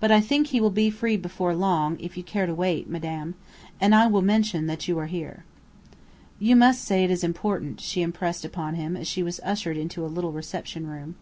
"But 0.00 0.10
I 0.10 0.20
think 0.20 0.48
he 0.48 0.60
will 0.60 0.72
be 0.74 0.90
free 0.90 1.16
before 1.16 1.54
long, 1.54 1.96
if 2.00 2.16
you 2.16 2.24
care 2.24 2.44
to 2.44 2.52
wait, 2.52 2.90
madame, 2.90 3.36
and 3.80 3.94
I 3.94 4.08
will 4.08 4.20
mention 4.20 4.66
that 4.66 4.88
you 4.88 4.98
are 4.98 5.06
here." 5.06 5.44
"You 6.40 6.56
must 6.56 6.82
say 6.82 7.04
it 7.04 7.10
is 7.12 7.22
important," 7.22 7.80
she 7.80 8.02
impressed 8.02 8.44
upon 8.44 8.74
him 8.74 8.96
as 8.96 9.06
she 9.06 9.22
was 9.22 9.38
ushered 9.44 9.76
into 9.76 10.04
a 10.04 10.08
little 10.10 10.32
reception 10.32 10.88
room. 10.88 11.14